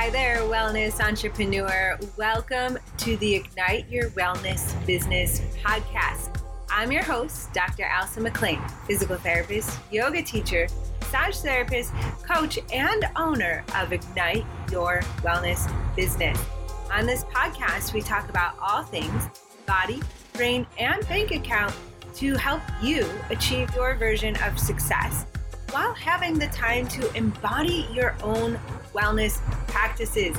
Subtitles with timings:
[0.00, 1.98] Hi there, wellness entrepreneur.
[2.16, 6.42] Welcome to the Ignite Your Wellness Business podcast.
[6.70, 7.84] I'm your host, Dr.
[7.84, 10.68] Allison McLean, physical therapist, yoga teacher,
[11.02, 11.92] massage therapist,
[12.26, 16.42] coach, and owner of Ignite Your Wellness Business.
[16.90, 19.28] On this podcast, we talk about all things
[19.66, 20.00] body,
[20.32, 21.74] brain, and bank account
[22.14, 25.26] to help you achieve your version of success
[25.72, 28.58] while having the time to embody your own
[28.92, 29.40] wellness
[29.70, 30.36] practices.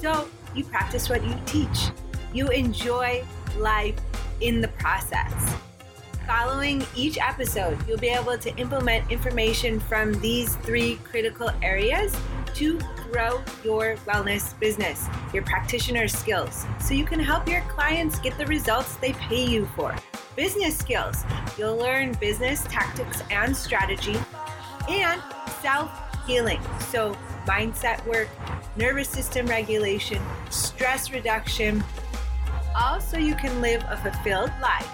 [0.00, 1.90] So you practice what you teach,
[2.32, 3.24] you enjoy
[3.58, 3.96] life
[4.40, 5.54] in the process.
[6.26, 12.16] Following each episode, you'll be able to implement information from these three critical areas
[12.54, 12.78] to
[13.10, 18.46] grow your wellness business, your practitioner skills, so you can help your clients get the
[18.46, 19.94] results they pay you for.
[20.36, 21.24] Business skills,
[21.58, 24.16] you'll learn business tactics and strategy,
[24.88, 25.20] and
[25.60, 25.90] self
[26.26, 26.60] healing.
[26.90, 28.28] So, mindset work,
[28.76, 30.20] nervous system regulation,
[30.50, 31.84] stress reduction,
[32.74, 34.86] all so you can live a fulfilled life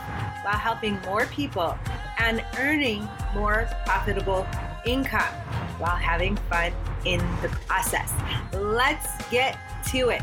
[0.42, 1.78] while helping more people
[2.18, 4.46] and earning more profitable
[4.84, 5.32] income
[5.78, 6.72] while having fun
[7.04, 8.12] in the process.
[8.52, 9.56] Let's get
[9.90, 10.22] to it.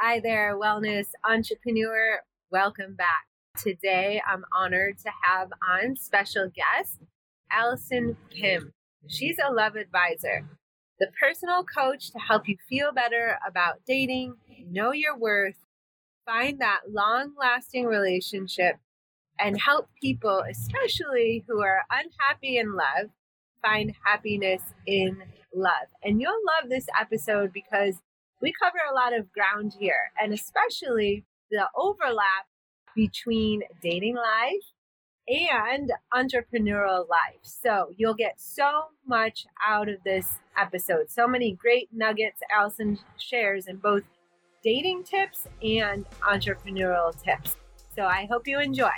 [0.00, 2.20] Hi there, wellness entrepreneur.
[2.50, 3.26] Welcome back.
[3.62, 6.98] Today, I'm honored to have on special guest
[7.50, 8.72] Alison Pym.
[9.06, 10.48] She's a love advisor,
[10.98, 14.34] the personal coach to help you feel better about dating,
[14.68, 15.56] know your worth,
[16.26, 18.76] find that long lasting relationship,
[19.38, 23.10] and help people, especially who are unhappy in love,
[23.62, 25.22] find happiness in
[25.54, 25.86] love.
[26.02, 27.94] And you'll love this episode because
[28.42, 32.46] we cover a lot of ground here, and especially the overlap
[32.94, 34.64] between dating life
[35.28, 37.40] and entrepreneurial life.
[37.42, 41.10] So you'll get so much out of this episode.
[41.10, 44.04] So many great nuggets Allison shares in both
[44.64, 47.56] dating tips and entrepreneurial tips.
[47.94, 48.90] So I hope you enjoy.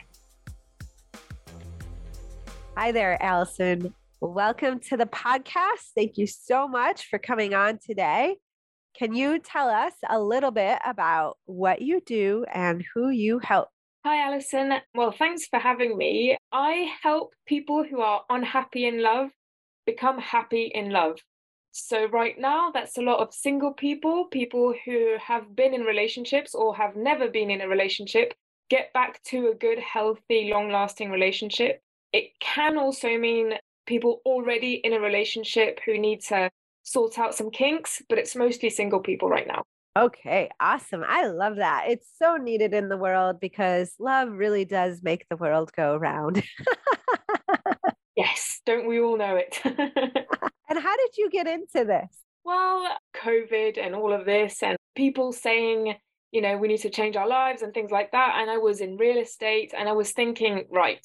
[2.77, 3.93] Hi there, Allison.
[4.21, 5.93] Welcome to the podcast.
[5.97, 8.37] Thank you so much for coming on today.
[8.97, 13.69] Can you tell us a little bit about what you do and who you help?
[14.05, 14.73] Hi, Allison.
[14.95, 16.37] Well, thanks for having me.
[16.53, 19.31] I help people who are unhappy in love
[19.85, 21.19] become happy in love.
[21.73, 26.55] So, right now, that's a lot of single people, people who have been in relationships
[26.55, 28.33] or have never been in a relationship,
[28.71, 31.83] get back to a good, healthy, long lasting relationship.
[32.15, 33.55] It can also mean
[33.87, 36.51] people already in a relationship who need to
[36.85, 39.65] sort out some kinks, but it's mostly single people right now.
[39.97, 41.03] Okay, awesome.
[41.07, 41.87] I love that.
[41.89, 46.45] It's so needed in the world because love really does make the world go round.
[48.17, 49.59] yes, don't we all know it?
[49.65, 52.19] and how did you get into this?
[52.45, 52.87] Well,
[53.17, 55.97] COVID and all of this, and people saying,
[56.31, 58.37] you know, we need to change our lives and things like that.
[58.41, 61.05] And I was in real estate and I was thinking, right,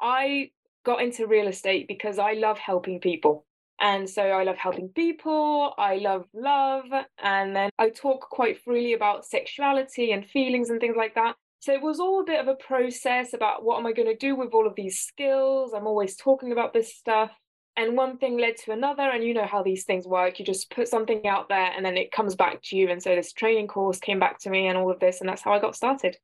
[0.00, 0.50] I
[0.84, 3.46] got into real estate because I love helping people.
[3.84, 6.86] And so I love helping people, I love love,
[7.22, 11.36] and then I talk quite freely about sexuality and feelings and things like that.
[11.60, 14.16] So it was all a bit of a process about what am I going to
[14.16, 15.74] do with all of these skills?
[15.74, 17.30] I'm always talking about this stuff.
[17.76, 20.38] And one thing led to another, and you know how these things work.
[20.38, 22.88] You just put something out there and then it comes back to you.
[22.88, 25.42] And so this training course came back to me and all of this, and that's
[25.42, 26.16] how I got started.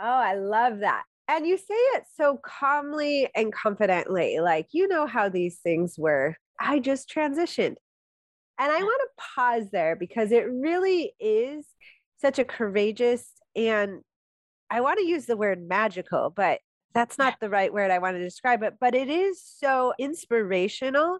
[0.00, 1.04] Oh, I love that.
[1.28, 6.36] And you say it so calmly and confidently, like you know how these things work
[6.60, 7.76] I just transitioned.
[8.58, 11.66] And I want to pause there because it really is
[12.18, 14.00] such a courageous and
[14.70, 16.60] I want to use the word magical, but
[16.94, 18.74] that's not the right word I want to describe it.
[18.80, 21.18] But it is so inspirational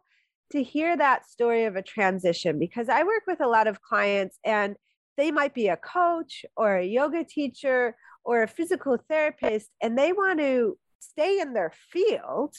[0.52, 4.38] to hear that story of a transition because I work with a lot of clients
[4.44, 4.76] and
[5.16, 10.12] they might be a coach or a yoga teacher or a physical therapist and they
[10.12, 12.54] want to stay in their field,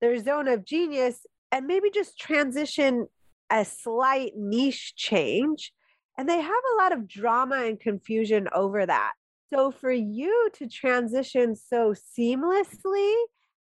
[0.00, 3.06] their zone of genius, and maybe just transition
[3.50, 5.72] a slight niche change.
[6.18, 9.12] And they have a lot of drama and confusion over that.
[9.52, 13.14] So for you to transition so seamlessly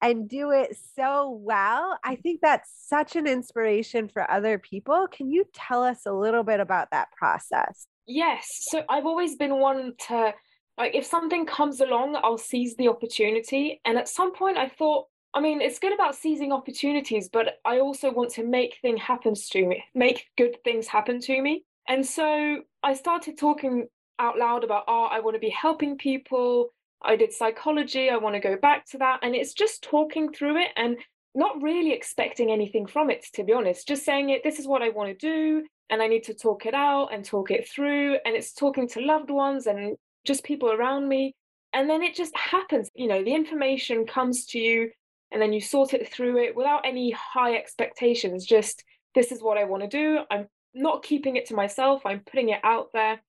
[0.02, 5.06] and do it so well, I think that's such an inspiration for other people.
[5.10, 7.86] Can you tell us a little bit about that process?
[8.06, 8.46] Yes.
[8.70, 10.34] So I've always been one to
[10.76, 13.80] like if something comes along, I'll seize the opportunity.
[13.84, 17.80] And at some point I thought, I mean, it's good about seizing opportunities, but I
[17.80, 21.64] also want to make things happen to me, make good things happen to me.
[21.86, 23.88] And so I started talking
[24.18, 25.12] out loud about art.
[25.12, 26.70] I want to be helping people.
[27.02, 28.10] I did psychology.
[28.10, 29.20] I want to go back to that.
[29.22, 30.70] And it's just talking through it.
[30.76, 30.98] And
[31.34, 34.82] not really expecting anything from it, to be honest, just saying it, this is what
[34.82, 35.64] I want to do.
[35.90, 38.18] And I need to talk it out and talk it through.
[38.26, 41.34] And it's talking to loved ones and just people around me.
[41.72, 42.90] And then it just happens.
[42.94, 44.90] You know, the information comes to you
[45.30, 48.46] and then you sort it through it without any high expectations.
[48.46, 48.84] Just,
[49.14, 50.20] this is what I want to do.
[50.30, 53.20] I'm not keeping it to myself, I'm putting it out there.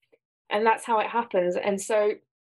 [0.48, 1.56] And that's how it happens.
[1.56, 2.12] And so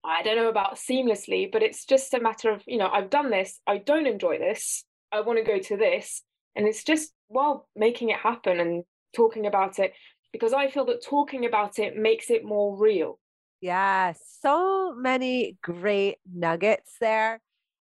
[0.03, 3.29] I don't know about seamlessly, but it's just a matter of, you know, I've done
[3.29, 6.21] this, I don't enjoy this, I want to go to this.
[6.55, 8.83] And it's just, well, making it happen and
[9.15, 9.93] talking about it
[10.31, 13.19] because I feel that talking about it makes it more real.
[13.59, 17.39] Yeah, so many great nuggets there.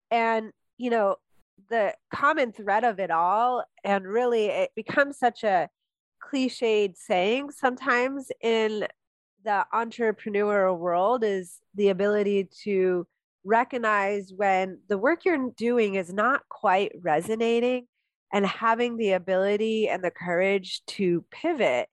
[0.10, 1.18] And, you know,
[1.70, 5.70] the common thread of it all, and really it becomes such a
[6.24, 8.88] cliched saying sometimes in
[9.44, 13.06] the entrepreneurial world is the ability to
[13.44, 17.86] recognize when the work you're doing is not quite resonating
[18.34, 21.88] and having the ability and the courage to pivot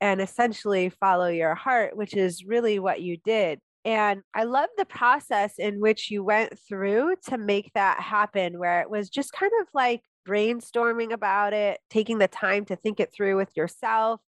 [0.00, 3.58] and essentially follow your heart, which is really what you did.
[3.84, 8.80] And I love the process in which you went through to make that happen, where
[8.80, 13.12] it was just kind of like brainstorming about it, taking the time to think it
[13.12, 14.20] through with yourself,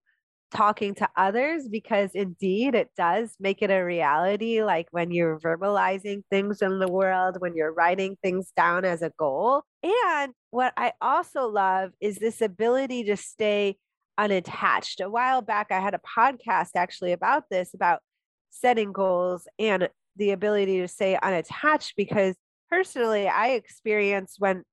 [0.50, 4.62] talking to others because indeed it does make it a reality.
[4.62, 9.12] Like when you're verbalizing things in the world, when you're writing things down as a
[9.18, 9.62] goal.
[9.82, 13.76] And what I also love is this ability to stay
[14.16, 15.00] unattached.
[15.00, 18.00] A while back, I had a podcast actually about this, about
[18.50, 22.36] setting goals and the ability to stay unattached because
[22.70, 24.64] personally, I experience when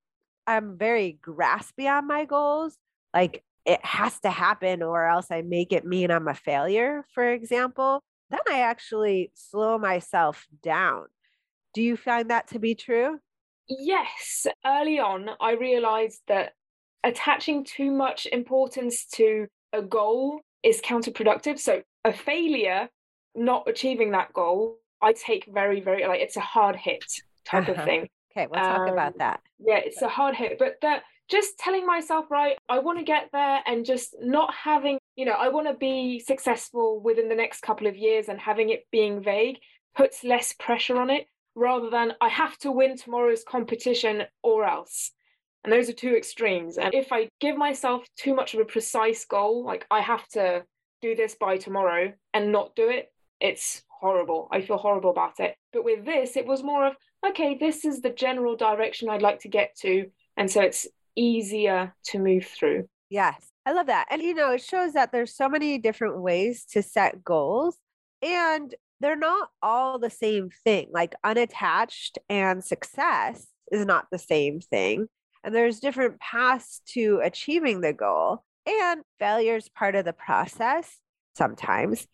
[0.47, 2.77] I'm very graspy on my goals,
[3.13, 7.31] like it has to happen or else I make it mean I'm a failure, for
[7.31, 11.05] example, then I actually slow myself down.
[11.73, 13.19] Do you find that to be true?
[13.67, 14.45] Yes.
[14.65, 16.53] Early on, I realized that
[17.03, 21.59] attaching too much importance to a goal is counterproductive.
[21.59, 22.89] So, a failure
[23.35, 27.05] not achieving that goal, I take very, very like it's a hard hit
[27.45, 28.09] type of thing.
[28.31, 29.41] Okay, we'll talk um, about that.
[29.59, 33.29] Yeah, it's a hard hit, but that just telling myself, right, I want to get
[33.31, 37.61] there and just not having, you know, I want to be successful within the next
[37.61, 39.57] couple of years and having it being vague
[39.95, 45.11] puts less pressure on it rather than I have to win tomorrow's competition or else.
[45.63, 46.77] And those are two extremes.
[46.77, 50.63] And if I give myself too much of a precise goal, like I have to
[51.01, 53.11] do this by tomorrow and not do it,
[53.45, 54.47] it's horrible.
[54.51, 55.55] I feel horrible about it.
[55.71, 56.93] But with this, it was more of,
[57.25, 60.07] okay, this is the general direction I'd like to get to.
[60.35, 62.89] And so it's easier to move through.
[63.09, 64.07] Yes, I love that.
[64.09, 67.77] And, you know, it shows that there's so many different ways to set goals
[68.21, 70.87] and they're not all the same thing.
[70.91, 75.07] Like unattached and success is not the same thing.
[75.43, 78.43] And there's different paths to achieving the goal.
[78.65, 80.97] And failure is part of the process
[81.35, 82.07] sometimes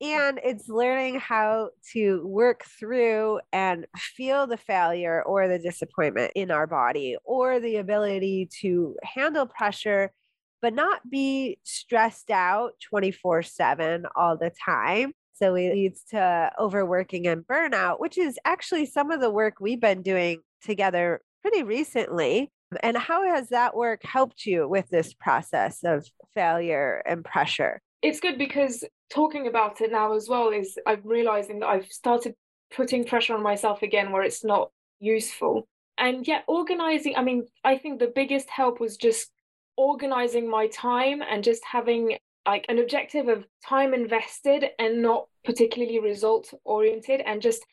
[0.00, 6.50] and it's learning how to work through and feel the failure or the disappointment in
[6.50, 10.12] our body or the ability to handle pressure
[10.60, 15.12] but not be stressed out 24 7 all the time.
[15.34, 19.80] So it leads to overworking and burnout which is actually some of the work we've
[19.80, 22.52] been doing together pretty recently.
[22.82, 28.20] And how has that work helped you with this process of failure and pressure it's
[28.20, 32.34] good because talking about it now as well is I'm realizing that I've started
[32.74, 35.66] putting pressure on myself again where it's not useful.
[35.96, 39.30] And yet, organizing, I mean, I think the biggest help was just
[39.76, 46.00] organizing my time and just having like an objective of time invested and not particularly
[46.00, 47.64] result oriented and just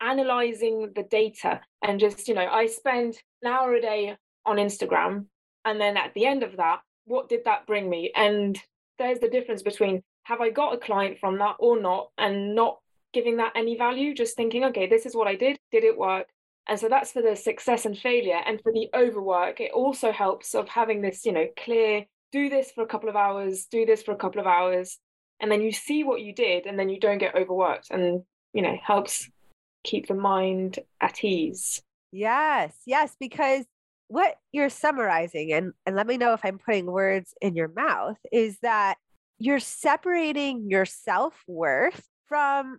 [0.00, 5.24] analyzing the data and just you know i spend an hour a day on instagram
[5.64, 8.58] and then at the end of that what did that bring me and
[8.98, 12.78] there's the difference between have I got a client from that or not, and not
[13.12, 16.28] giving that any value, just thinking, okay, this is what I did, did it work?
[16.68, 18.40] And so that's for the success and failure.
[18.44, 22.70] And for the overwork, it also helps of having this, you know, clear, do this
[22.70, 24.98] for a couple of hours, do this for a couple of hours.
[25.40, 28.60] And then you see what you did, and then you don't get overworked and, you
[28.60, 29.30] know, helps
[29.84, 31.80] keep the mind at ease.
[32.12, 33.64] Yes, yes, because
[34.08, 38.16] what you're summarizing, and, and let me know if I'm putting words in your mouth,
[38.32, 38.96] is that
[39.38, 42.78] you're separating your self worth from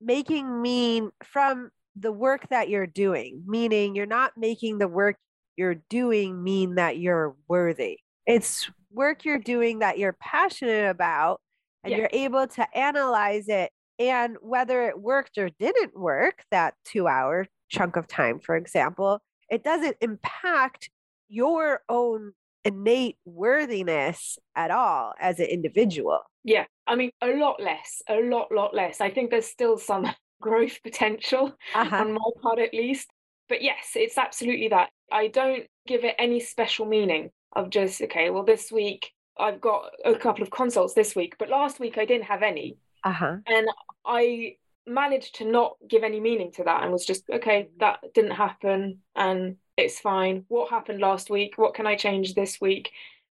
[0.00, 5.16] making mean from the work that you're doing, meaning you're not making the work
[5.56, 7.98] you're doing mean that you're worthy.
[8.26, 11.40] It's work you're doing that you're passionate about,
[11.82, 11.98] and yes.
[11.98, 13.70] you're able to analyze it.
[13.98, 19.20] And whether it worked or didn't work, that two hour chunk of time, for example,
[19.50, 20.90] it doesn't impact
[21.28, 22.32] your own
[22.64, 26.20] innate worthiness at all as an individual.
[26.44, 29.00] Yeah, I mean, a lot less, a lot, lot less.
[29.00, 30.06] I think there's still some
[30.40, 31.96] growth potential uh-huh.
[31.96, 33.08] on my part, at least.
[33.48, 34.90] But yes, it's absolutely that.
[35.12, 39.90] I don't give it any special meaning of just, okay, well, this week I've got
[40.04, 42.76] a couple of consults this week, but last week I didn't have any.
[43.04, 43.36] Uh-huh.
[43.46, 43.68] And
[44.04, 47.78] I managed to not give any meaning to that and was just, okay, mm.
[47.80, 50.44] that didn't happen and it's fine.
[50.48, 51.54] What happened last week?
[51.56, 52.92] What can I change this week?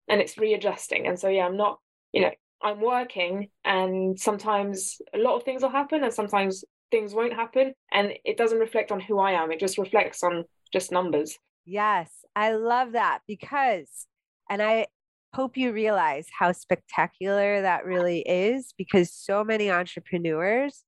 [0.08, 1.06] And it's readjusting.
[1.06, 1.78] And so, yeah, I'm not,
[2.12, 2.30] you know,
[2.62, 7.74] I'm working and sometimes a lot of things will happen and sometimes things won't happen.
[7.92, 11.38] And it doesn't reflect on who I am, it just reflects on just numbers.
[11.64, 14.06] Yes, I love that because,
[14.48, 14.86] and I
[15.34, 20.82] hope you realize how spectacular that really is because so many entrepreneurs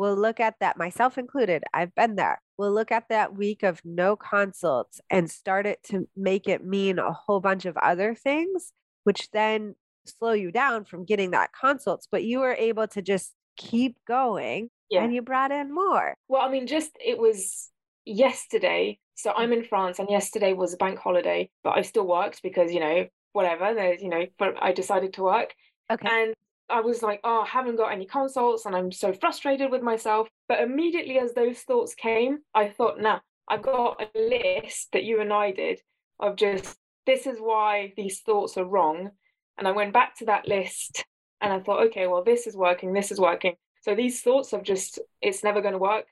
[0.00, 2.40] will look at that, myself included, I've been there.
[2.56, 6.98] We'll look at that week of no consults and start it to make it mean
[6.98, 8.72] a whole bunch of other things,
[9.04, 9.74] which then
[10.06, 12.08] slow you down from getting that consults.
[12.10, 15.04] But you were able to just keep going yeah.
[15.04, 16.14] and you brought in more.
[16.28, 17.68] Well, I mean, just it was
[18.06, 18.98] yesterday.
[19.16, 22.72] So I'm in France and yesterday was a bank holiday, but I still worked because,
[22.72, 25.52] you know, whatever, there's, you know, but I decided to work.
[25.92, 26.08] Okay.
[26.10, 26.34] And
[26.70, 30.28] I was like, oh, I haven't got any consults and I'm so frustrated with myself.
[30.48, 35.20] But immediately as those thoughts came, I thought, nah, I got a list that you
[35.20, 35.80] and I did
[36.18, 39.10] of just this is why these thoughts are wrong.
[39.58, 41.04] And I went back to that list
[41.40, 43.54] and I thought, okay, well, this is working, this is working.
[43.82, 46.04] So these thoughts of just, it's never going to work,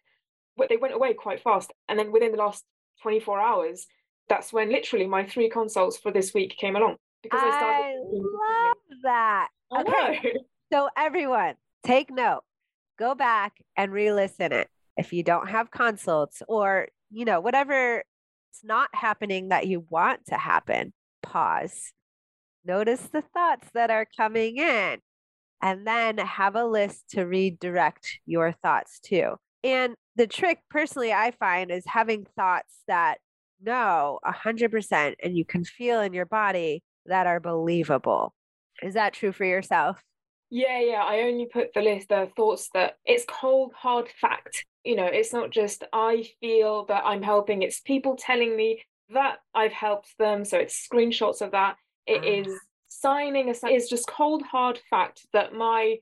[0.56, 1.72] but they went away quite fast.
[1.88, 2.64] And then within the last
[3.02, 3.86] 24 hours,
[4.28, 7.48] that's when literally my three consults for this week came along because I.
[7.50, 9.48] I love that.
[9.76, 10.34] Okay.
[10.72, 12.42] So everyone, take note.
[12.98, 14.68] Go back and re-listen it.
[14.96, 18.02] If you don't have consults or, you know, whatever
[18.50, 21.92] it's not happening that you want to happen, pause.
[22.64, 24.98] Notice the thoughts that are coming in
[25.62, 29.36] and then have a list to redirect your thoughts to.
[29.64, 33.18] And the trick personally I find is having thoughts that
[33.60, 38.34] no, 100% and you can feel in your body that are believable.
[38.82, 40.02] Is that true for yourself?
[40.50, 41.02] Yeah, yeah.
[41.02, 44.64] I only put the list, the thoughts that it's cold, hard fact.
[44.84, 49.38] You know, it's not just I feel that I'm helping, it's people telling me that
[49.54, 50.44] I've helped them.
[50.44, 51.76] So it's screenshots of that.
[52.06, 52.58] It is ah.
[52.88, 55.96] signing a it's just cold, hard fact that my,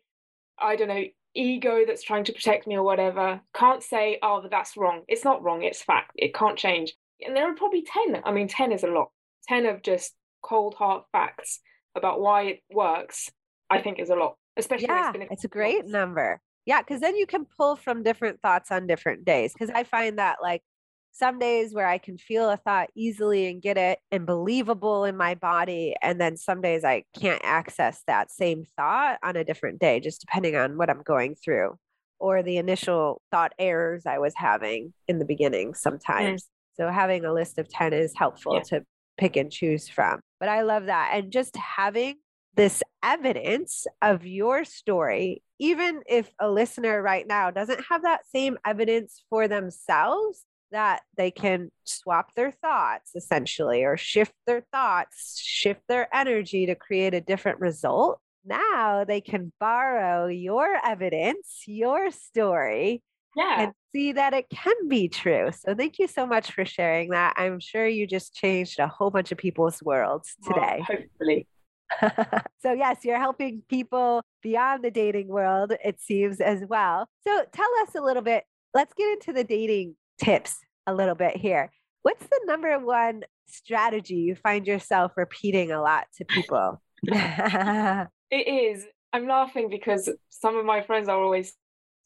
[0.59, 4.77] I don't know, ego that's trying to protect me or whatever can't say, oh, that's
[4.77, 5.03] wrong.
[5.09, 6.13] It's not wrong, it's fact.
[6.17, 6.95] It can't change.
[7.25, 8.23] And there are probably 10.
[8.25, 9.11] I mean, 10 is a lot.
[9.49, 11.61] 10 of just cold, hard facts
[11.97, 13.31] about why it works,
[13.71, 14.37] I think is a lot.
[14.57, 15.93] Especially yeah, it's, it's a great months.
[15.93, 16.41] number.
[16.65, 19.53] Yeah, because then you can pull from different thoughts on different days.
[19.53, 20.63] Because I find that like
[21.13, 25.17] some days where I can feel a thought easily and get it and believable in
[25.17, 25.95] my body.
[26.03, 30.21] And then some days I can't access that same thought on a different day, just
[30.21, 31.79] depending on what I'm going through
[32.19, 36.43] or the initial thought errors I was having in the beginning sometimes.
[36.43, 36.47] Mm.
[36.77, 38.63] So having a list of 10 is helpful yeah.
[38.79, 38.85] to
[39.19, 40.21] pick and choose from.
[40.41, 41.13] But I love that.
[41.15, 42.17] And just having
[42.55, 48.59] this evidence of your story, even if a listener right now doesn't have that same
[48.65, 55.81] evidence for themselves, that they can swap their thoughts essentially or shift their thoughts, shift
[55.89, 58.21] their energy to create a different result.
[58.45, 63.03] Now they can borrow your evidence, your story,
[63.37, 63.63] yeah.
[63.63, 65.51] and see that it can be true.
[65.53, 67.35] So thank you so much for sharing that.
[67.37, 70.79] I'm sure you just changed a whole bunch of people's worlds today.
[70.81, 71.47] Oh, hopefully.
[72.59, 77.07] so yes, you're helping people beyond the dating world, it seems as well.
[77.21, 78.45] So tell us a little bit.
[78.75, 81.71] Let's get into the dating tips a little bit here.
[82.03, 86.83] What's the number one strategy you find yourself repeating a lot to people?
[87.03, 88.85] it is.
[89.13, 91.55] I'm laughing because some of my friends are always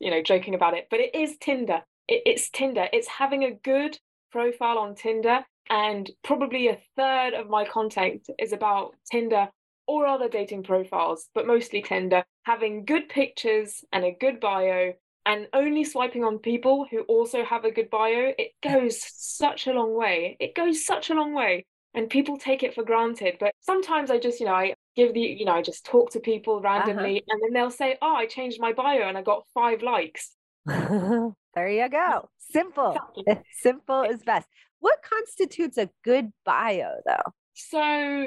[0.01, 1.83] you know, joking about it, but it is Tinder.
[2.09, 2.89] It, it's Tinder.
[2.93, 3.99] It's having a good
[4.33, 5.45] profile on Tinder.
[5.69, 9.49] And probably a third of my content is about Tinder
[9.87, 14.95] or other dating profiles, but mostly Tinder, having good pictures and a good bio
[15.27, 19.73] and only swiping on people who also have a good bio, it goes such a
[19.73, 20.37] long way.
[20.41, 21.67] It goes such a long way.
[21.93, 23.37] And people take it for granted.
[23.41, 26.21] But sometimes I just, you know, I give the you know i just talk to
[26.21, 26.69] people uh-huh.
[26.69, 27.27] randomly uh-huh.
[27.31, 30.33] and then they'll say oh i changed my bio and i got five likes
[30.67, 31.35] there
[31.69, 32.97] you go simple
[33.61, 34.49] simple is best
[34.81, 38.27] what constitutes a good bio though so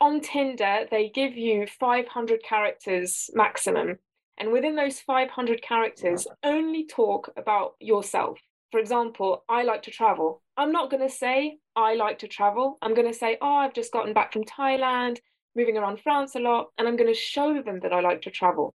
[0.00, 3.98] on tinder they give you 500 characters maximum
[4.38, 8.38] and within those 500 characters only talk about yourself
[8.74, 12.78] for example i like to travel I'm not going to say I like to travel.
[12.80, 15.18] I'm going to say, oh, I've just gotten back from Thailand,
[15.56, 18.30] moving around France a lot, and I'm going to show them that I like to
[18.30, 18.74] travel.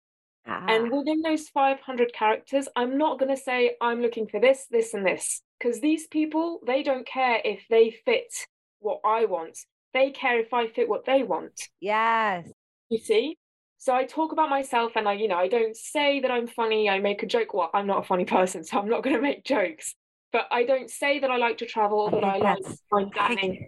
[0.47, 0.65] Ah.
[0.67, 4.93] And within those 500 characters, I'm not going to say I'm looking for this, this,
[4.93, 8.33] and this, because these people, they don't care if they fit
[8.79, 9.59] what I want.
[9.93, 11.69] They care if I fit what they want.
[11.79, 12.49] Yes.
[12.89, 13.37] You see?
[13.77, 16.89] So I talk about myself and I, you know, I don't say that I'm funny.
[16.89, 17.53] I make a joke.
[17.53, 19.95] Well, I'm not a funny person, so I'm not going to make jokes.
[20.33, 22.57] But I don't say that I like to travel, that I like
[22.89, 23.67] fine dining.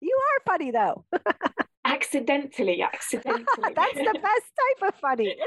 [0.00, 1.04] you are funny though.
[1.84, 3.44] accidentally, accidentally.
[3.74, 5.36] That's the best type of funny.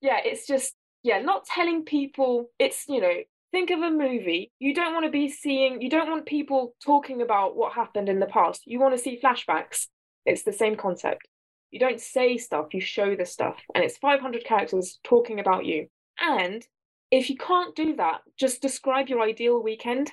[0.00, 2.50] yeah, it's just yeah, not telling people.
[2.58, 3.14] It's you know,
[3.52, 4.52] think of a movie.
[4.58, 5.80] You don't want to be seeing.
[5.80, 8.62] You don't want people talking about what happened in the past.
[8.66, 9.86] You want to see flashbacks.
[10.26, 11.28] It's the same concept.
[11.70, 12.74] You don't say stuff.
[12.74, 15.88] You show the stuff, and it's 500 characters talking about you.
[16.20, 16.66] And
[17.10, 20.12] if you can't do that, just describe your ideal weekend.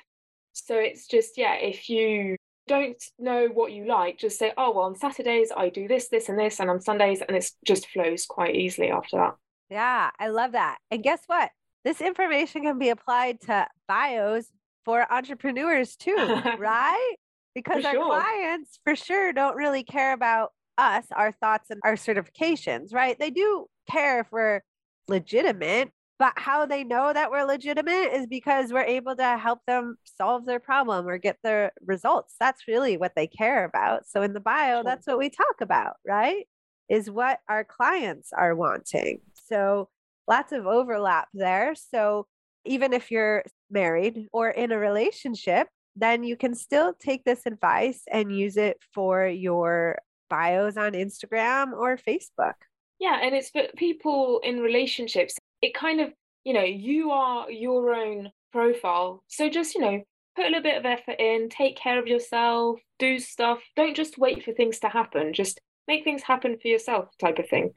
[0.53, 4.86] So it's just, yeah, if you don't know what you like, just say, oh, well,
[4.86, 8.25] on Saturdays I do this, this, and this, and on Sundays, and it just flows
[8.25, 9.36] quite easily after that.
[9.70, 10.77] Yeah, I love that.
[10.91, 11.50] And guess what?
[11.84, 14.46] This information can be applied to bios
[14.86, 16.15] for entrepreneurs too,
[16.58, 17.15] right?
[17.55, 22.93] Because our clients for sure don't really care about us, our thoughts, and our certifications,
[22.93, 23.17] right?
[23.17, 24.62] They do care if we're
[25.07, 29.98] legitimate, but how they know that we're legitimate is because we're able to help them
[30.03, 32.36] solve their problem or get their results.
[32.39, 34.07] That's really what they care about.
[34.07, 34.83] So in the bio, sure.
[34.83, 36.48] that's what we talk about, right?
[36.89, 39.22] Is what our clients are wanting.
[39.48, 39.89] So
[40.27, 41.75] lots of overlap there.
[41.75, 42.27] So
[42.65, 48.01] even if you're married or in a relationship, then you can still take this advice
[48.12, 52.53] and use it for your bios on Instagram or Facebook.
[53.00, 57.95] Yeah, and it's for people in relationships it kind of, you know, you are your
[57.95, 59.23] own profile.
[59.29, 60.03] So just, you know,
[60.36, 63.60] put a little bit of effort in, take care of yourself, do stuff.
[63.77, 65.34] Don't just wait for things to happen.
[65.34, 67.71] Just make things happen for yourself type of thing.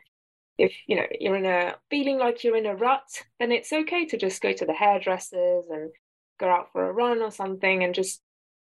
[0.58, 4.06] If you know you're in a feeling like you're in a rut, then it's okay
[4.06, 5.90] to just go to the hairdressers and
[6.38, 8.20] go out for a run or something and just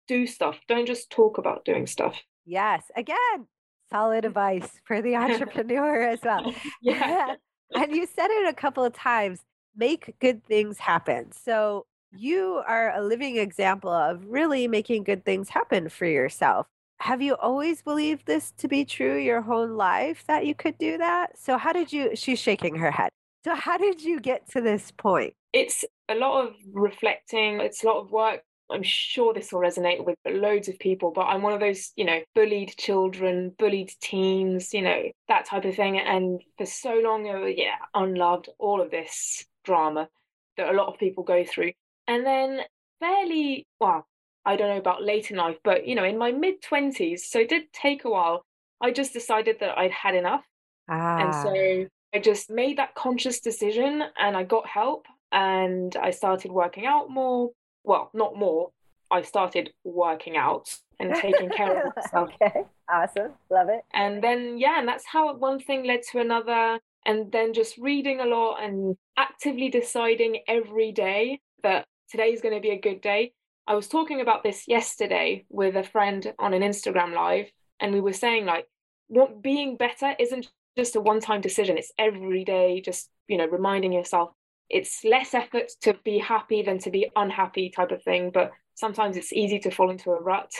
[0.08, 0.56] do stuff.
[0.68, 2.20] Don't just talk about doing stuff.
[2.44, 2.82] Yes.
[2.96, 3.46] Again,
[3.90, 4.28] solid mm.
[4.28, 6.54] advice for the entrepreneur as well.
[6.82, 7.34] yeah
[7.74, 9.40] and you said it a couple of times
[9.76, 11.32] make good things happen.
[11.32, 16.66] So you are a living example of really making good things happen for yourself.
[16.98, 20.98] Have you always believed this to be true your whole life that you could do
[20.98, 21.38] that?
[21.38, 22.14] So, how did you?
[22.14, 23.08] She's shaking her head.
[23.42, 25.32] So, how did you get to this point?
[25.52, 30.04] It's a lot of reflecting, it's a lot of work I'm sure this will resonate
[30.04, 34.72] with loads of people, but I'm one of those, you know, bullied children, bullied teens,
[34.72, 35.98] you know, that type of thing.
[35.98, 40.08] And for so long, uh, yeah, unloved, all of this drama
[40.56, 41.72] that a lot of people go through.
[42.06, 42.60] And then
[43.00, 44.06] fairly, well,
[44.44, 47.40] I don't know about late in life, but, you know, in my mid 20s, so
[47.40, 48.44] it did take a while,
[48.80, 50.44] I just decided that I'd had enough.
[50.88, 51.18] Ah.
[51.18, 56.50] And so I just made that conscious decision and I got help and I started
[56.52, 57.50] working out more
[57.84, 58.70] well, not more.
[59.10, 62.30] I started working out and taking care of myself.
[62.40, 63.84] okay, awesome, love it.
[63.92, 68.20] And then yeah, and that's how one thing led to another, and then just reading
[68.20, 73.00] a lot and actively deciding every day that today is going to be a good
[73.00, 73.32] day.
[73.66, 78.00] I was talking about this yesterday with a friend on an Instagram live, and we
[78.00, 78.66] were saying like,
[79.08, 82.80] what being better isn't just a one-time decision; it's every day.
[82.80, 84.30] Just you know, reminding yourself
[84.70, 89.16] it's less effort to be happy than to be unhappy type of thing but sometimes
[89.16, 90.52] it's easy to fall into a rut.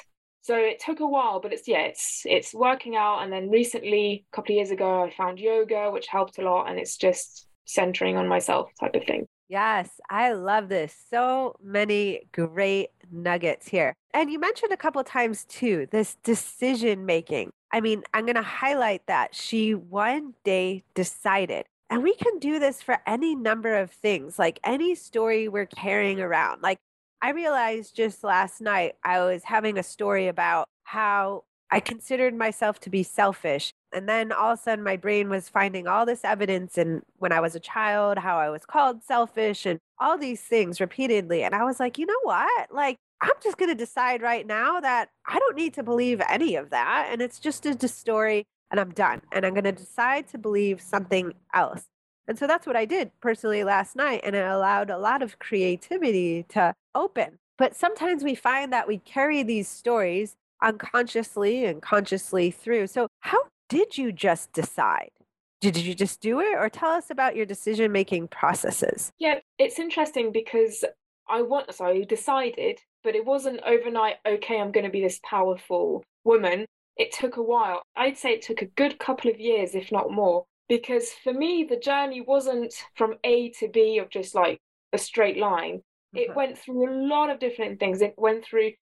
[0.42, 3.20] So it took a while but it's yeah it's it's working out.
[3.22, 6.68] And then recently a couple of years ago i found yoga which helped a lot
[6.68, 9.26] and it's just centering on myself type of thing.
[9.48, 10.94] Yes i love this.
[11.10, 13.94] So many great nuggets here.
[14.12, 18.34] And you mentioned a couple of times too this decision making i mean i'm going
[18.34, 23.76] to highlight that she one day decided and we can do this for any number
[23.76, 26.62] of things, like any story we're carrying around.
[26.62, 26.78] Like
[27.20, 32.80] I realized just last night, I was having a story about how I considered myself
[32.80, 33.72] to be selfish.
[33.92, 36.78] And then all of a sudden, my brain was finding all this evidence.
[36.78, 40.80] And when I was a child, how I was called selfish and all these things
[40.80, 41.42] repeatedly.
[41.42, 42.72] And I was like, you know what?
[42.72, 46.56] Like, I'm just going to decide right now that I don't need to believe any
[46.56, 47.08] of that.
[47.10, 49.22] And it's just a story and I'm done.
[49.32, 51.84] And I'm going to decide to believe something else.
[52.28, 54.20] And so that's what I did personally last night.
[54.24, 57.38] And it allowed a lot of creativity to open.
[57.58, 62.86] But sometimes we find that we carry these stories unconsciously and consciously through.
[62.86, 65.10] So, how did you just decide?
[65.60, 69.12] did you just do it or tell us about your decision making processes?
[69.18, 70.84] Yeah, it's interesting because
[71.28, 75.20] I want so I decided, but it wasn't overnight, okay, I'm going to be this
[75.22, 76.66] powerful woman.
[77.00, 77.80] It took a while.
[77.96, 81.64] I'd say it took a good couple of years, if not more, because for me,
[81.66, 84.60] the journey wasn't from A to B of just like
[84.92, 85.80] a straight line.
[86.12, 86.36] It mm-hmm.
[86.36, 88.02] went through a lot of different things.
[88.02, 88.72] It went through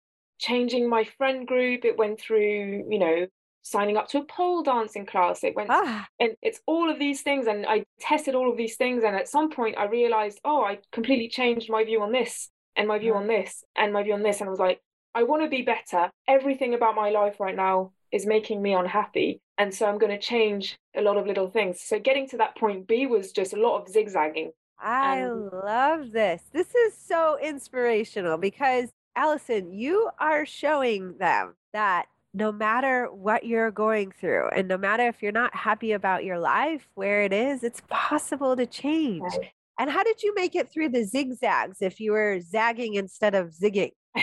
[0.40, 1.84] changing my friend group.
[1.84, 3.28] It went through, you know,
[3.62, 5.44] signing up to a pole dancing class.
[5.44, 6.08] It went, ah.
[6.18, 7.46] and it's all of these things.
[7.46, 9.04] And I tested all of these things.
[9.04, 12.88] And at some point, I realized, oh, I completely changed my view on this and
[12.88, 14.40] my view on this and my view on this.
[14.40, 14.80] And I was like,
[15.14, 16.10] I want to be better.
[16.26, 19.40] Everything about my life right now is making me unhappy.
[19.58, 21.80] And so I'm going to change a lot of little things.
[21.80, 24.52] So getting to that point B was just a lot of zigzagging.
[24.80, 26.42] I um, love this.
[26.52, 33.72] This is so inspirational because Allison, you are showing them that no matter what you're
[33.72, 37.64] going through, and no matter if you're not happy about your life, where it is,
[37.64, 39.22] it's possible to change.
[39.22, 39.50] Right.
[39.80, 43.50] And how did you make it through the zigzags if you were zagging instead of
[43.50, 43.92] zigging?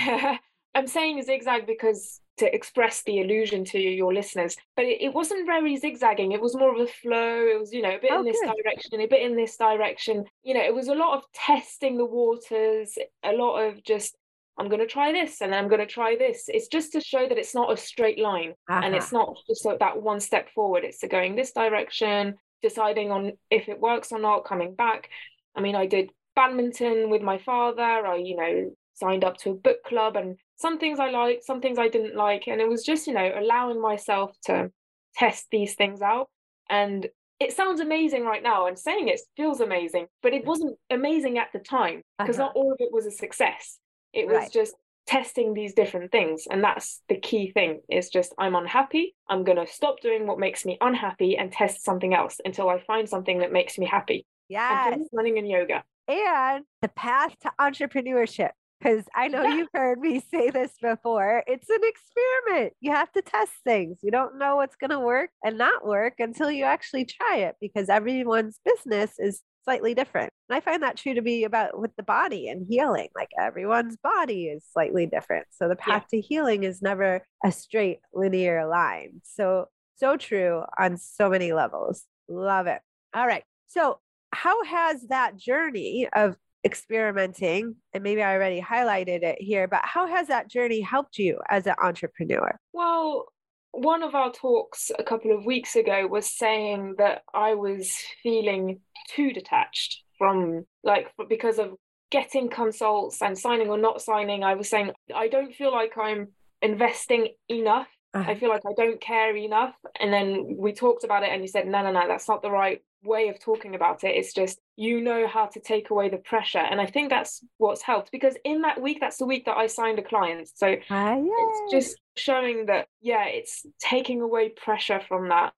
[0.76, 5.45] I'm saying zigzag because to express the illusion to your listeners, but it, it, wasn't
[5.45, 6.34] very zigzagging.
[6.34, 7.45] It was more of a flow.
[7.45, 8.54] It was, you know, a bit oh, in this good.
[8.62, 10.26] direction, a bit in this direction.
[10.43, 14.17] You know, it was a lot of testing the waters, a lot of just
[14.58, 16.45] I'm going to try this and then I'm going to try this.
[16.48, 18.82] It's just to show that it's not a straight line uh-huh.
[18.84, 20.84] and it's not just that one step forward.
[20.84, 25.10] It's going this direction, deciding on if it works or not, coming back.
[25.56, 27.82] I mean, I did badminton with my father.
[27.82, 31.62] I, you know, signed up to a book club and some things I liked, some
[31.62, 32.48] things I didn't like.
[32.48, 34.72] And it was just, you know, allowing myself to
[35.15, 36.30] test these things out.
[36.70, 37.08] And
[37.39, 41.50] it sounds amazing right now and saying it feels amazing, but it wasn't amazing at
[41.52, 42.48] the time because uh-huh.
[42.48, 43.78] not all of it was a success
[44.15, 44.52] it was right.
[44.52, 44.74] just
[45.06, 46.48] testing these different things.
[46.50, 49.13] And that's the key thing is just I'm unhappy.
[49.30, 52.80] I'm going to stop doing what makes me unhappy and test something else until I
[52.80, 54.26] find something that makes me happy.
[54.48, 54.96] Yeah.
[55.12, 55.84] Running and yoga.
[56.08, 58.52] And the path to entrepreneurship.
[58.86, 59.56] Because I know yeah.
[59.58, 61.43] you've heard me say this before.
[61.48, 62.74] It's an experiment.
[62.82, 64.00] You have to test things.
[64.04, 67.56] You don't know what's going to work and not work until you actually try it
[67.60, 70.32] because everyone's business is slightly different.
[70.50, 73.10] And I find that true to be about with the body and healing.
[73.15, 75.48] Like everyone's body is slightly different.
[75.50, 76.19] So the path yeah.
[76.19, 79.21] to healing is never a straight linear line.
[79.24, 82.04] So, so true on so many levels.
[82.30, 82.82] Love it.
[83.15, 83.43] All right.
[83.67, 84.00] So,
[84.32, 90.08] how has that journey of experimenting, and maybe I already highlighted it here, but how
[90.08, 92.58] has that journey helped you as an entrepreneur?
[92.73, 93.28] Well,
[93.71, 98.80] one of our talks a couple of weeks ago was saying that I was feeling
[99.10, 101.75] too detached from like because of
[102.10, 104.43] getting consults and signing or not signing.
[104.43, 106.30] I was saying I don't feel like I'm
[106.62, 107.88] investing enough.
[108.13, 108.32] Uh-huh.
[108.32, 109.75] I feel like I don't care enough.
[109.99, 112.49] And then we talked about it and you said, no, no, no, that's not the
[112.49, 114.15] right way of talking about it.
[114.15, 116.60] It's just you know how to take away the pressure.
[116.60, 119.68] And I think that's what's helped because in that week, that's the week that I
[119.68, 120.50] signed a client.
[120.54, 125.54] So ah, it's just showing that, yeah, it's taking away pressure from that.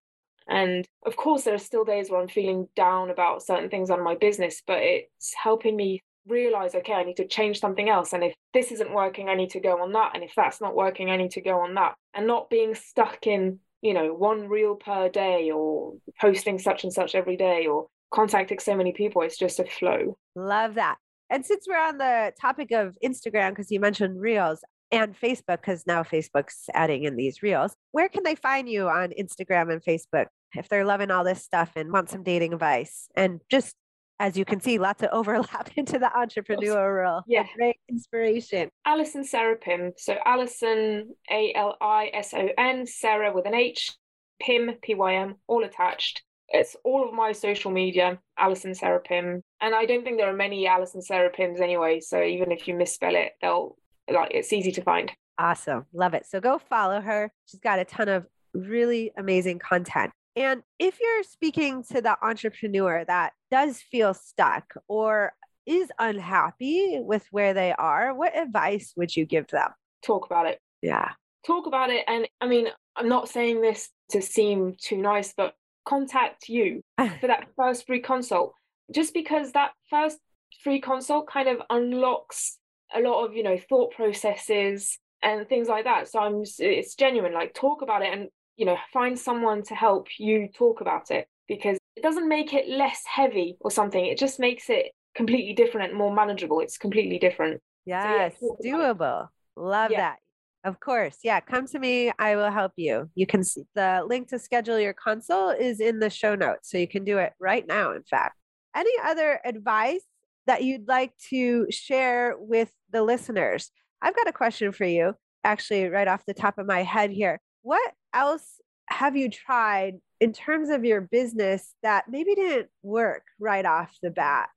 [0.48, 4.04] And of course, there are still days where I'm feeling down about certain things on
[4.04, 8.14] my business, but it's helping me realize, okay, I need to change something else.
[8.14, 10.12] And if this isn't working, I need to go on that.
[10.14, 11.96] And if that's not working, I need to go on that.
[12.14, 16.94] And not being stuck in you know, one reel per day or posting such and
[16.94, 19.22] such every day or contacting so many people.
[19.22, 20.18] It's just a flow.
[20.36, 20.98] Love that.
[21.30, 25.86] And since we're on the topic of Instagram, because you mentioned reels and Facebook, because
[25.86, 30.28] now Facebook's adding in these reels, where can they find you on Instagram and Facebook
[30.56, 33.76] if they're loving all this stuff and want some dating advice and just
[34.20, 37.04] as you can see, lots of overlap into the entrepreneurial.
[37.04, 37.22] role.
[37.28, 37.46] Yeah.
[37.56, 38.70] Great inspiration.
[38.86, 39.94] Alison Sarah-Pym.
[39.98, 43.94] So Alison, A L I S O N, Sarah with an H,
[44.42, 46.24] Pym, P Y M, all attached.
[46.50, 49.42] It's all of my social media, Alison Sarah-Pym.
[49.60, 52.00] And I don't think there are many Alison Sarah-Pyms anyway.
[52.00, 53.76] So even if you misspell it, they'll
[54.10, 55.12] like it's easy to find.
[55.38, 55.86] Awesome.
[55.94, 56.26] Love it.
[56.26, 57.32] So go follow her.
[57.46, 60.12] She's got a ton of really amazing content.
[60.38, 65.34] And if you're speaking to the entrepreneur that does feel stuck or
[65.65, 69.69] is unhappy with where they are, what advice would you give them?
[70.06, 70.60] Talk about it.
[70.84, 71.10] Yeah.
[71.45, 72.04] Talk about it.
[72.08, 77.26] And I mean, I'm not saying this to seem too nice, but contact you for
[77.26, 78.54] that first free consult.
[78.93, 80.19] Just because that first
[80.63, 82.60] free consult kind of unlocks
[82.93, 86.08] a lot of, you know, thought processes and things like that.
[86.08, 87.34] So I'm it's genuine.
[87.34, 91.28] Like talk about it and you know find someone to help you talk about it
[91.48, 95.89] because it doesn't make it less heavy or something it just makes it completely different
[95.89, 100.02] and more manageable it's completely different yes so yeah, doable love yeah.
[100.02, 100.17] that
[100.63, 101.20] Of course.
[101.24, 101.39] Yeah.
[101.39, 102.12] Come to me.
[102.20, 103.10] I will help you.
[103.15, 106.70] You can see the link to schedule your consult is in the show notes.
[106.70, 108.36] So you can do it right now, in fact.
[108.76, 110.02] Any other advice
[110.46, 113.72] that you'd like to share with the listeners?
[114.02, 117.39] I've got a question for you, actually, right off the top of my head here.
[117.62, 123.65] What else have you tried in terms of your business that maybe didn't work right
[123.65, 124.50] off the bat?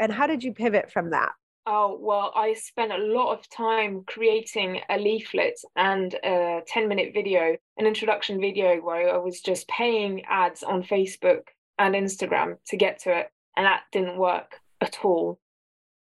[0.00, 1.32] And how did you pivot from that?
[1.66, 7.12] Oh, well, I spent a lot of time creating a leaflet and a 10 minute
[7.12, 11.42] video, an introduction video where I was just paying ads on Facebook
[11.78, 13.30] and Instagram to get to it.
[13.56, 15.38] And that didn't work at all.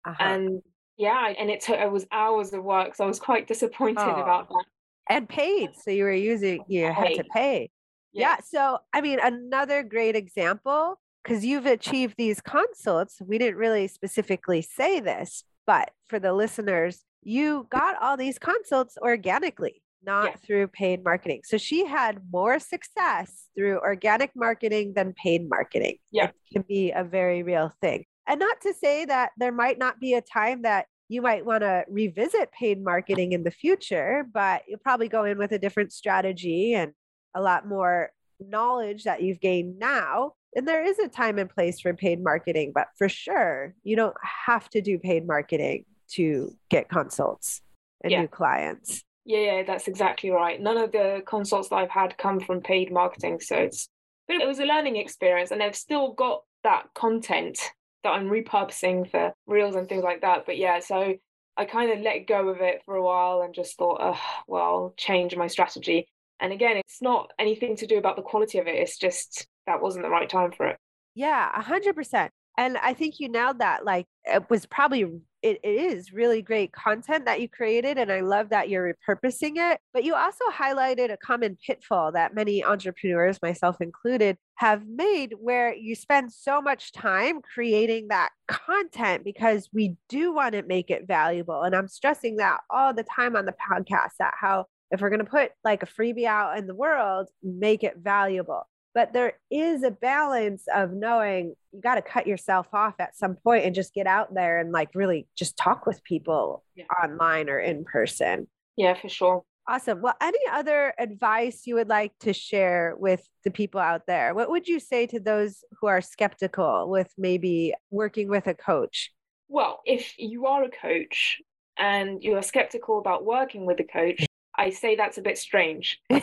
[0.06, 0.22] Uh-huh.
[0.22, 0.62] And
[0.96, 2.94] yeah, and it took, it was hours of work.
[2.94, 4.22] So I was quite disappointed oh.
[4.22, 4.64] about that.
[5.08, 5.70] And paid.
[5.80, 7.70] So you were using, you had to pay.
[8.12, 8.36] Yeah.
[8.36, 8.36] yeah.
[8.44, 13.20] So, I mean, another great example, because you've achieved these consults.
[13.20, 18.96] We didn't really specifically say this, but for the listeners, you got all these consults
[19.02, 20.38] organically, not yes.
[20.46, 21.40] through paid marketing.
[21.44, 25.96] So she had more success through organic marketing than paid marketing.
[26.12, 26.26] Yeah.
[26.26, 28.04] It can be a very real thing.
[28.28, 31.62] And not to say that there might not be a time that you might want
[31.62, 35.92] to revisit paid marketing in the future, but you'll probably go in with a different
[35.92, 36.92] strategy and
[37.34, 41.80] a lot more knowledge that you've gained now and there is a time and place
[41.80, 46.88] for paid marketing, but for sure, you don't have to do paid marketing to get
[46.88, 47.60] consults
[48.02, 48.22] and yeah.
[48.22, 49.04] new clients.
[49.26, 50.58] Yeah, yeah, that's exactly right.
[50.58, 53.40] None of the consults that I've had come from paid marketing.
[53.40, 53.90] So it's,
[54.26, 57.58] but it was a learning experience, and I've still got that content
[58.06, 60.46] that I'm repurposing for reels and things like that.
[60.46, 61.14] But yeah, so
[61.56, 64.94] I kind of let go of it for a while and just thought, oh, well,
[64.96, 66.06] change my strategy.
[66.38, 68.76] And again, it's not anything to do about the quality of it.
[68.76, 70.76] It's just that wasn't the right time for it.
[71.14, 72.30] Yeah, a hundred percent.
[72.58, 73.84] And I think you nailed that.
[73.84, 75.02] Like it was probably
[75.42, 77.98] it, it is really great content that you created.
[77.98, 79.78] And I love that you're repurposing it.
[79.92, 85.74] But you also highlighted a common pitfall that many entrepreneurs, myself included, have made where
[85.74, 91.06] you spend so much time creating that content because we do want to make it
[91.06, 91.62] valuable.
[91.62, 95.24] And I'm stressing that all the time on the podcast that how if we're going
[95.24, 98.66] to put like a freebie out in the world, make it valuable
[98.96, 103.34] but there is a balance of knowing you got to cut yourself off at some
[103.34, 106.86] point and just get out there and like really just talk with people yeah.
[107.04, 108.48] online or in person.
[108.74, 109.42] Yeah, for sure.
[109.68, 110.00] Awesome.
[110.00, 114.32] Well, any other advice you would like to share with the people out there?
[114.32, 119.12] What would you say to those who are skeptical with maybe working with a coach?
[119.48, 121.42] Well, if you are a coach
[121.76, 124.24] and you are skeptical about working with a coach,
[124.56, 126.00] I say that's a bit strange.
[126.10, 126.22] I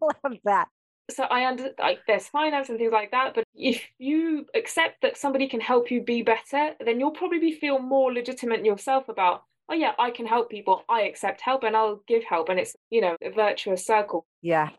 [0.00, 0.68] love that
[1.10, 5.16] so I under like there's finance and things like that, but if you accept that
[5.16, 9.74] somebody can help you be better, then you'll probably feel more legitimate yourself about, oh
[9.74, 10.84] yeah, I can help people.
[10.88, 14.26] I accept help and I'll give help, and it's you know a virtuous circle.
[14.42, 14.70] Yeah.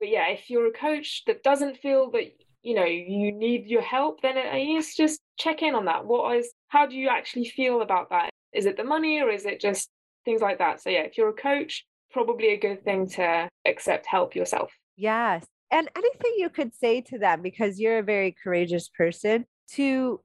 [0.00, 3.82] But yeah, if you're a coach that doesn't feel that you know you need your
[3.82, 6.06] help, then it's just check in on that.
[6.06, 8.30] What is how do you actually feel about that?
[8.54, 9.88] Is it the money or is it just
[10.24, 10.80] things like that?
[10.80, 14.72] So yeah, if you're a coach, probably a good thing to accept help yourself.
[14.96, 20.20] Yes and anything you could say to them because you're a very courageous person to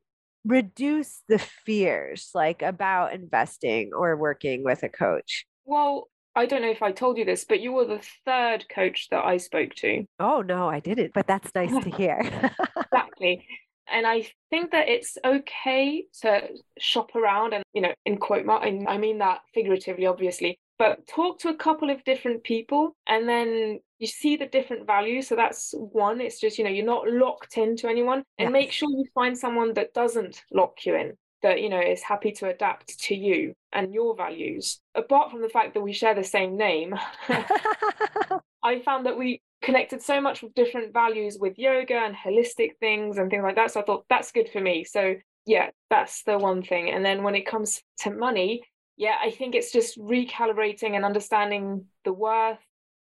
[0.45, 5.45] reduce the fears like about investing or working with a coach?
[5.65, 9.07] Well i don't know if i told you this but you were the third coach
[9.09, 10.05] that i spoke to.
[10.19, 12.21] Oh no i didn't but that's nice to hear.
[12.91, 13.45] Exactly.
[13.91, 16.41] And i think that it's okay to
[16.79, 21.05] shop around and you know in quote mark and i mean that figuratively obviously but
[21.05, 25.35] talk to a couple of different people and then you see the different values so
[25.35, 28.51] that's one it's just you know you're not locked into anyone and yes.
[28.51, 31.13] make sure you find someone that doesn't lock you in
[31.43, 35.49] that you know is happy to adapt to you and your values apart from the
[35.49, 36.95] fact that we share the same name
[38.63, 43.17] i found that we connected so much with different values with yoga and holistic things
[43.17, 45.15] and things like that so i thought that's good for me so
[45.45, 48.61] yeah that's the one thing and then when it comes to money
[48.99, 52.59] yeah, I think it's just recalibrating and understanding the worth.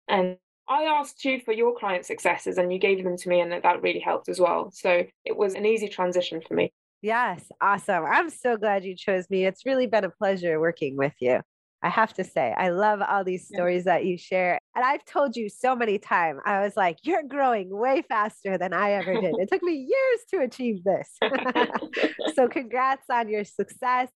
[0.08, 3.52] And I asked you for your client successes and you gave them to me, and
[3.52, 4.72] that really helped as well.
[4.72, 6.72] So it was an easy transition for me.
[7.02, 8.06] Yes, awesome.
[8.06, 9.46] I'm so glad you chose me.
[9.46, 11.42] It's really been a pleasure working with you.
[11.84, 14.60] I have to say, I love all these stories that you share.
[14.76, 18.72] And I've told you so many times, I was like, you're growing way faster than
[18.72, 19.36] I ever did.
[19.40, 21.18] it took me years to achieve this.
[22.36, 24.10] so, congrats on your success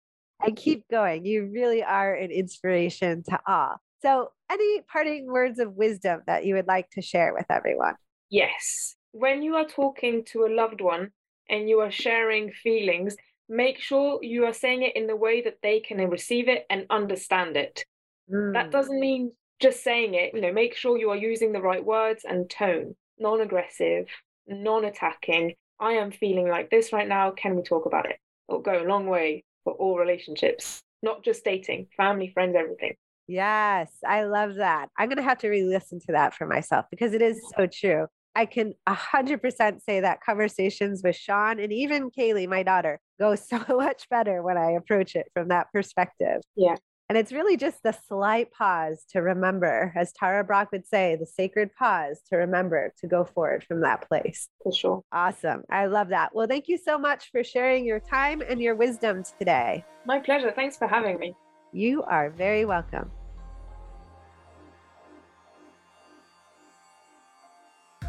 [0.44, 1.26] and keep going.
[1.26, 3.78] You really are an inspiration to all.
[4.02, 7.96] So, any parting words of wisdom that you would like to share with everyone?
[8.30, 8.96] Yes.
[9.12, 11.12] When you are talking to a loved one
[11.50, 13.16] and you are sharing feelings,
[13.48, 16.86] make sure you are saying it in the way that they can receive it and
[16.90, 17.86] understand it.
[18.32, 18.54] Mm.
[18.54, 21.84] That doesn't mean just saying it, you know, make sure you are using the right
[21.84, 24.08] words and tone, non aggressive,
[24.48, 25.54] non attacking.
[25.80, 27.32] I am feeling like this right now.
[27.32, 28.18] Can we talk about it?
[28.50, 32.94] It'll go a long way for all relationships, not just dating, family, friends, everything.
[33.28, 34.90] Yes, I love that.
[34.98, 37.68] I'm going to have to re listen to that for myself because it is so
[37.68, 38.08] true.
[38.36, 43.64] I can 100% say that conversations with Sean and even Kaylee, my daughter, go so
[43.70, 46.42] much better when I approach it from that perspective.
[46.56, 46.76] Yeah.
[47.10, 51.26] And it's really just the slight pause to remember, as Tara Brach would say, the
[51.26, 54.48] sacred pause to remember to go forward from that place.
[54.64, 55.04] For sure.
[55.12, 55.64] Awesome.
[55.70, 56.34] I love that.
[56.34, 59.84] Well, thank you so much for sharing your time and your wisdom today.
[60.06, 60.52] My pleasure.
[60.56, 61.36] Thanks for having me.
[61.74, 63.12] You are very welcome.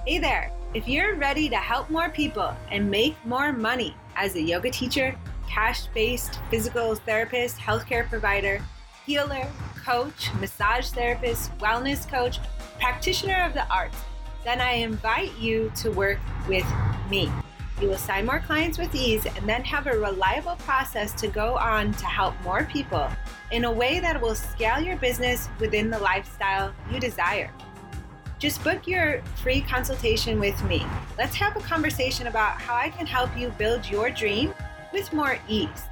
[0.07, 0.52] Hey there!
[0.74, 5.16] If you're ready to help more people and make more money as a yoga teacher,
[5.48, 8.62] cash based physical therapist, healthcare provider,
[9.07, 9.47] healer,
[9.85, 12.38] coach, massage therapist, wellness coach,
[12.81, 13.99] practitioner of the arts,
[14.45, 16.67] then I invite you to work with
[17.11, 17.31] me.
[17.81, 21.57] You will sign more clients with ease and then have a reliable process to go
[21.57, 23.11] on to help more people
[23.51, 27.51] in a way that will scale your business within the lifestyle you desire.
[28.38, 30.85] Just book your free consultation with me.
[31.19, 34.55] Let's have a conversation about how I can help you build your dream
[34.93, 35.85] with more ease.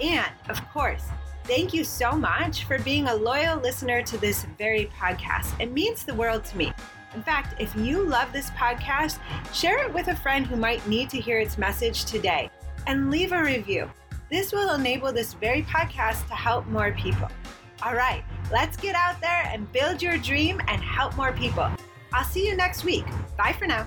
[0.00, 1.06] And of course,
[1.46, 5.58] thank you so much for being a loyal listener to this very podcast.
[5.60, 6.72] It means the world to me.
[7.14, 9.18] In fact, if you love this podcast,
[9.54, 12.50] share it with a friend who might need to hear its message today
[12.86, 13.90] and leave a review.
[14.30, 17.28] This will enable this very podcast to help more people.
[17.82, 21.70] All right, let's get out there and build your dream and help more people.
[22.12, 23.04] I'll see you next week.
[23.36, 23.86] Bye for now.